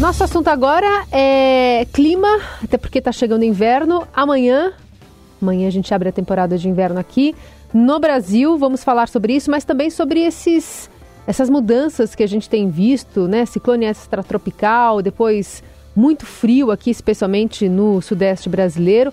[0.00, 4.08] Nosso assunto agora é clima, até porque está chegando inverno.
[4.14, 4.72] Amanhã,
[5.42, 7.36] amanhã a gente abre a temporada de inverno aqui
[7.72, 8.56] no Brasil.
[8.56, 10.88] Vamos falar sobre isso, mas também sobre esses,
[11.26, 13.44] essas mudanças que a gente tem visto, né?
[13.44, 15.62] Ciclone extratropical, depois
[15.94, 19.12] muito frio aqui, especialmente no sudeste brasileiro.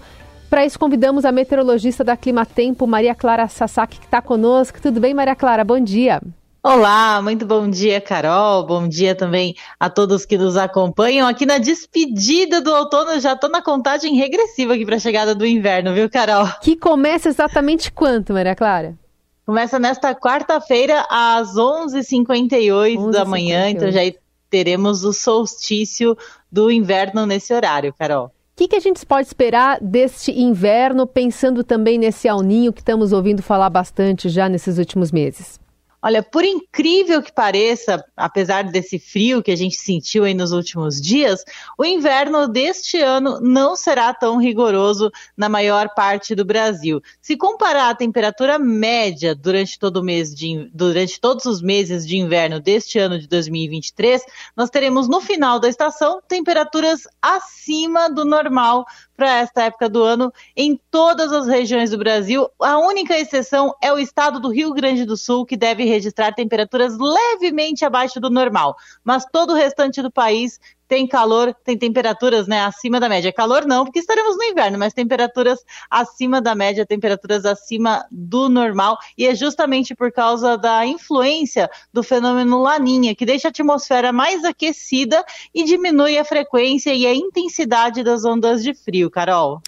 [0.49, 4.81] Para isso, convidamos a meteorologista da Clima Tempo, Maria Clara Sasaki, que está conosco.
[4.81, 5.65] Tudo bem, Maria Clara?
[5.65, 6.21] Bom dia.
[6.69, 8.65] Olá, muito bom dia, Carol.
[8.65, 13.17] Bom dia também a todos que nos acompanham aqui na despedida do outono.
[13.21, 16.45] Já estou na contagem regressiva aqui para a chegada do inverno, viu, Carol?
[16.61, 18.97] Que começa exatamente quanto, Maria Clara?
[19.45, 24.01] Começa nesta quarta-feira às 11h58 11 da manhã, então já
[24.49, 26.17] teremos o solstício
[26.51, 28.25] do inverno nesse horário, Carol.
[28.25, 33.13] O que, que, a gente pode esperar deste inverno, pensando também nesse alninho que estamos
[33.13, 35.65] ouvindo falar bastante já nesses últimos meses?
[35.99, 41.01] Olha, por incrível que pareça, apesar desse frio que a gente sentiu aí nos últimos
[41.01, 41.43] dias,
[41.75, 47.01] o inverno deste ano não será tão rigoroso na maior parte do Brasil.
[47.19, 52.59] Se comparar a temperatura média durante todo mês de, durante todos os meses de inverno
[52.59, 54.21] deste ano de 2023,
[54.55, 58.85] nós teremos no final da estação temperaturas acima do normal
[59.17, 62.47] para esta época do ano em todas as regiões do Brasil.
[62.61, 66.95] A única exceção é o estado do Rio Grande do Sul, que deve registrar temperaturas
[66.97, 68.75] levemente abaixo do normal.
[69.03, 73.33] Mas todo o restante do país tem calor, tem temperaturas né, acima da média.
[73.33, 78.97] Calor não, porque estaremos no inverno, mas temperaturas acima da média, temperaturas acima do normal.
[79.17, 84.43] E é justamente por causa da influência do fenômeno Laninha, que deixa a atmosfera mais
[84.43, 89.61] aquecida e diminui a frequência e a intensidade das ondas de frio, Carol.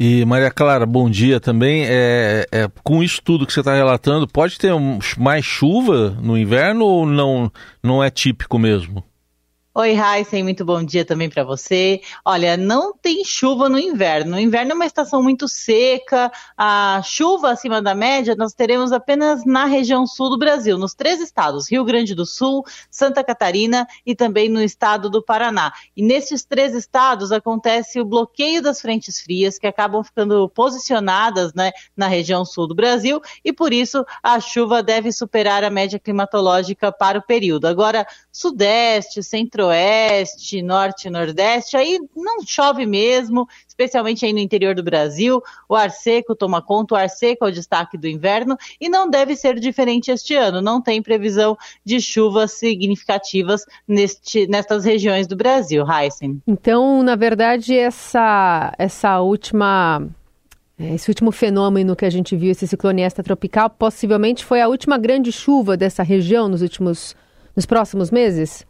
[0.00, 1.84] E Maria Clara, bom dia também.
[1.84, 4.72] É, é com isso tudo que você está relatando, pode ter
[5.16, 7.50] mais chuva no inverno ou não,
[7.82, 9.02] não é típico mesmo?
[9.80, 12.00] Oi, Heisen, muito bom dia também para você.
[12.24, 14.32] Olha, não tem chuva no inverno.
[14.32, 19.44] No inverno é uma estação muito seca, a chuva acima da média nós teremos apenas
[19.44, 24.16] na região sul do Brasil, nos três estados, Rio Grande do Sul, Santa Catarina e
[24.16, 25.72] também no estado do Paraná.
[25.96, 31.70] E nesses três estados acontece o bloqueio das frentes frias que acabam ficando posicionadas né,
[31.96, 36.90] na região sul do Brasil e por isso a chuva deve superar a média climatológica
[36.90, 37.66] para o período.
[37.66, 44.74] Agora, sudeste, centro centro-oeste, norte e nordeste, aí não chove mesmo, especialmente aí no interior
[44.74, 45.42] do Brasil.
[45.68, 49.08] O ar seco toma conta, o ar seco é o destaque do inverno e não
[49.08, 50.60] deve ser diferente este ano.
[50.60, 56.42] Não tem previsão de chuvas significativas neste, nestas regiões do Brasil, Heisen.
[56.46, 60.08] Então, na verdade, essa, essa última
[60.78, 65.32] esse último fenômeno que a gente viu, esse ciclone extratropical, possivelmente foi a última grande
[65.32, 67.16] chuva dessa região nos últimos,
[67.56, 68.64] nos próximos meses?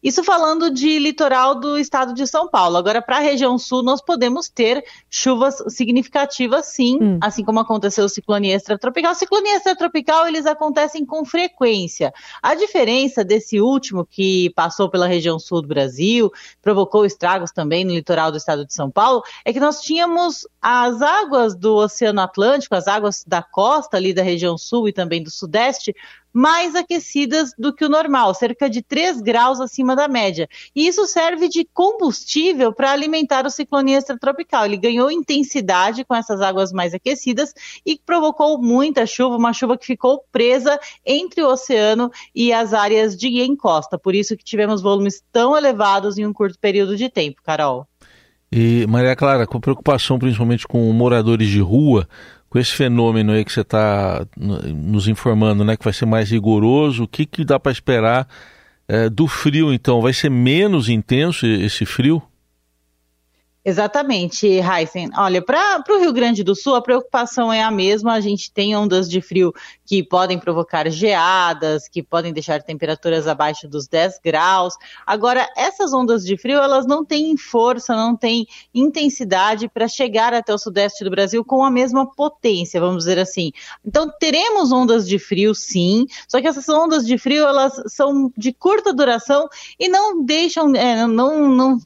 [0.00, 2.76] Isso falando de litoral do estado de São Paulo.
[2.76, 7.18] Agora, para a região sul, nós podemos ter chuvas significativas, sim, hum.
[7.20, 9.10] assim como aconteceu o ciclone extratropical.
[9.10, 12.12] O ciclone extratropical, eles acontecem com frequência.
[12.40, 16.30] A diferença desse último, que passou pela região sul do Brasil,
[16.62, 21.02] provocou estragos também no litoral do estado de São Paulo, é que nós tínhamos as
[21.02, 25.30] águas do Oceano Atlântico, as águas da costa ali da região sul e também do
[25.30, 25.92] sudeste,
[26.38, 30.48] mais aquecidas do que o normal, cerca de 3 graus acima da média.
[30.74, 34.64] E isso serve de combustível para alimentar o ciclone extratropical.
[34.64, 37.52] Ele ganhou intensidade com essas águas mais aquecidas
[37.84, 43.16] e provocou muita chuva, uma chuva que ficou presa entre o oceano e as áreas
[43.16, 43.98] de encosta.
[43.98, 47.84] Por isso que tivemos volumes tão elevados em um curto período de tempo, Carol.
[48.50, 52.08] E Maria Clara, com preocupação principalmente com moradores de rua,
[52.48, 57.04] com esse fenômeno aí que você está nos informando, né, que vai ser mais rigoroso,
[57.04, 58.26] o que, que dá para esperar
[58.86, 60.00] é, do frio, então?
[60.00, 62.22] Vai ser menos intenso esse frio?
[63.68, 65.10] Exatamente, Heisen.
[65.14, 68.14] Olha, para o Rio Grande do Sul, a preocupação é a mesma.
[68.14, 69.52] A gente tem ondas de frio
[69.84, 74.72] que podem provocar geadas, que podem deixar temperaturas abaixo dos 10 graus.
[75.06, 80.54] Agora, essas ondas de frio, elas não têm força, não têm intensidade para chegar até
[80.54, 83.52] o sudeste do Brasil com a mesma potência, vamos dizer assim.
[83.84, 88.50] Então, teremos ondas de frio, sim, só que essas ondas de frio, elas são de
[88.50, 89.46] curta duração
[89.78, 91.78] e não deixam, é, não, não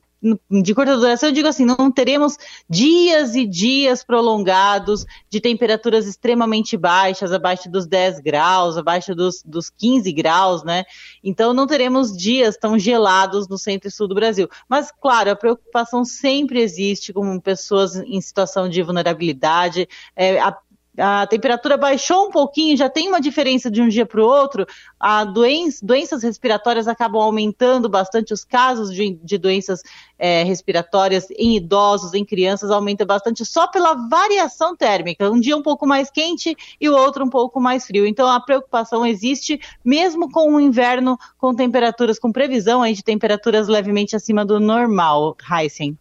[0.51, 2.37] de curta duração, eu digo assim, não teremos
[2.69, 9.69] dias e dias prolongados de temperaturas extremamente baixas, abaixo dos 10 graus, abaixo dos, dos
[9.69, 10.85] 15 graus, né?
[11.25, 14.49] Então não teremos dias tão gelados no centro e sul do Brasil.
[14.69, 20.57] Mas, claro, a preocupação sempre existe com pessoas em situação de vulnerabilidade, é, a
[20.99, 24.67] a temperatura baixou um pouquinho, já tem uma diferença de um dia para o outro,
[25.01, 29.83] a doença, doenças respiratórias acabam aumentando bastante, os casos de, de doenças
[30.19, 35.31] é, respiratórias em idosos, em crianças, aumenta bastante só pela variação térmica.
[35.31, 38.07] Um dia um pouco mais quente e o outro um pouco mais frio.
[38.07, 43.67] Então a preocupação existe, mesmo com o inverno com temperaturas, com previsão aí de temperaturas
[43.67, 45.97] levemente acima do normal, Heisen.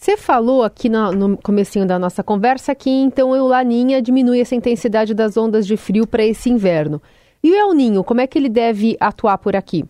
[0.00, 4.54] Você falou aqui no, no comecinho da nossa conversa que então o Laninha diminui essa
[4.54, 7.02] intensidade das ondas de frio para esse inverno.
[7.42, 9.84] E o El Ninho, como é que ele deve atuar por aqui?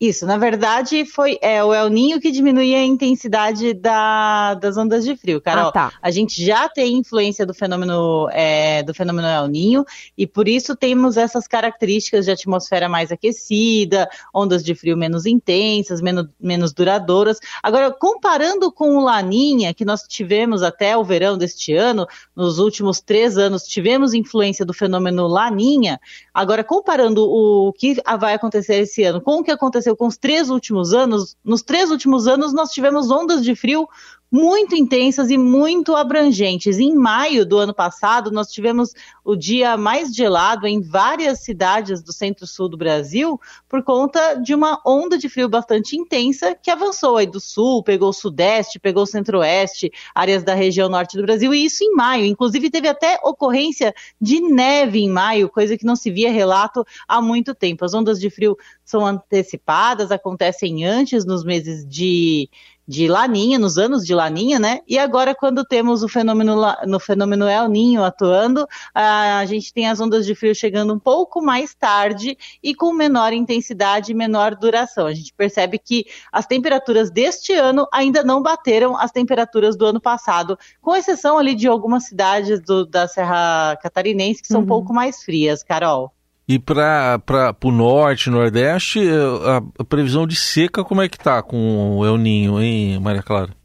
[0.00, 5.04] Isso, na verdade, foi é, o El Ninho que diminuía a intensidade da, das ondas
[5.04, 5.70] de frio, Carol.
[5.70, 5.92] Ah, tá.
[6.00, 9.84] A gente já tem influência do fenômeno é, do fenômeno El Ninho
[10.16, 16.00] e por isso temos essas características de atmosfera mais aquecida, ondas de frio menos intensas,
[16.00, 17.40] menos, menos duradouras.
[17.60, 22.06] Agora, comparando com o Laninha, que nós tivemos até o verão deste ano,
[22.36, 26.00] nos últimos três anos tivemos influência do fenômeno Laninha.
[26.32, 30.16] Agora, comparando o que vai acontecer esse ano com o que aconteceu aconteceu com os
[30.16, 33.88] três últimos anos, nos três últimos anos nós tivemos ondas de frio
[34.30, 36.78] muito intensas e muito abrangentes.
[36.78, 38.92] Em maio do ano passado, nós tivemos
[39.24, 44.80] o dia mais gelado em várias cidades do centro-sul do Brasil por conta de uma
[44.86, 49.06] onda de frio bastante intensa que avançou aí do sul, pegou o sudeste, pegou o
[49.06, 52.24] centro-oeste, áreas da região norte do Brasil, e isso em maio.
[52.24, 57.20] Inclusive, teve até ocorrência de neve em maio, coisa que não se via relato há
[57.20, 57.84] muito tempo.
[57.84, 62.48] As ondas de frio são antecipadas, acontecem antes nos meses de
[62.88, 64.80] de Laninha, nos anos de Laninha, né?
[64.88, 66.56] E agora, quando temos o fenômeno,
[66.86, 71.42] no fenômeno El Ninho atuando, a gente tem as ondas de frio chegando um pouco
[71.42, 75.06] mais tarde e com menor intensidade e menor duração.
[75.06, 80.00] A gente percebe que as temperaturas deste ano ainda não bateram as temperaturas do ano
[80.00, 84.64] passado, com exceção ali de algumas cidades do, da Serra Catarinense que são uhum.
[84.64, 86.10] um pouco mais frias, Carol.
[86.48, 87.20] E para
[87.62, 89.00] o norte, nordeste,
[89.44, 93.22] a, a, previsão de seca, como é que tá com o El Ninho, hein, Maria
[93.22, 93.57] Clara?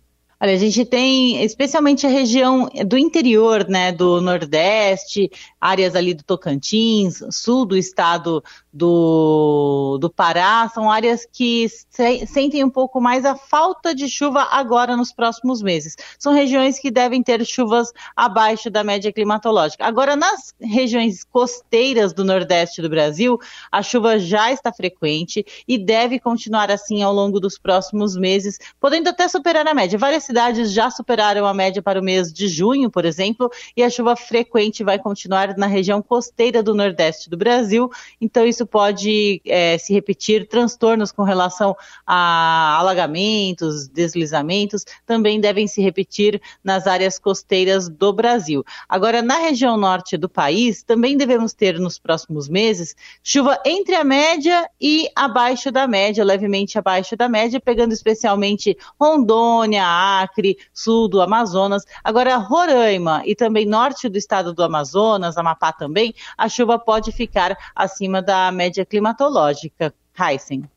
[0.43, 6.21] Olha, a gente tem especialmente a região do interior, né, do Nordeste, áreas ali do
[6.21, 8.43] Tocantins, sul do estado
[8.73, 14.41] do, do Pará, são áreas que se, sentem um pouco mais a falta de chuva
[14.51, 15.95] agora nos próximos meses.
[16.19, 19.85] São regiões que devem ter chuvas abaixo da média climatológica.
[19.85, 23.39] Agora, nas regiões costeiras do Nordeste do Brasil,
[23.71, 29.07] a chuva já está frequente e deve continuar assim ao longo dos próximos meses, podendo
[29.07, 29.97] até superar a média.
[29.97, 33.89] Várias cidades já superaram a média para o mês de junho, por exemplo, e a
[33.89, 37.87] chuva frequente vai continuar na região costeira do Nordeste do Brasil.
[38.19, 40.47] Então, isso pode é, se repetir.
[40.47, 48.65] Transtornos com relação a alagamentos, deslizamentos, também devem se repetir nas áreas costeiras do Brasil.
[48.89, 54.03] Agora, na região norte do país, também devemos ter nos próximos meses chuva entre a
[54.03, 59.83] média e abaixo da média, levemente abaixo da média, pegando especialmente Rondônia,
[60.23, 61.83] Acre, sul do Amazonas.
[62.03, 67.57] Agora, Roraima e também norte do estado do Amazonas, Amapá também, a chuva pode ficar
[67.75, 69.93] acima da média climatológica.
[70.19, 70.69] Heisen.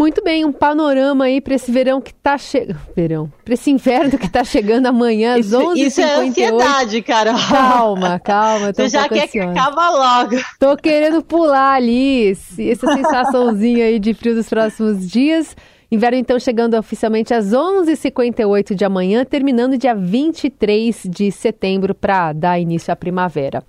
[0.00, 2.80] Muito bem, um panorama aí para esse verão que está chegando.
[2.96, 3.30] Verão.
[3.44, 5.76] Para esse inverno que está chegando amanhã às 11h58.
[5.76, 7.34] Isso é ansiedade, cara.
[7.34, 8.72] Calma, calma.
[8.72, 10.36] Você já quer que acabe logo.
[10.58, 15.54] Tô querendo pular ali essa sensaçãozinha aí de frio dos próximos dias.
[15.90, 22.60] Inverno então chegando oficialmente às 11h58 de amanhã, terminando dia 23 de setembro para dar
[22.60, 23.64] início à primavera.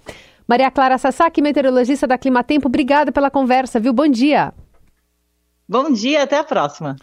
[0.48, 3.92] Maria Clara Sasaki, meteorologista da Climatempo, obrigada pela conversa, viu?
[3.92, 4.54] Bom dia.
[5.68, 6.96] Bom dia, até a próxima.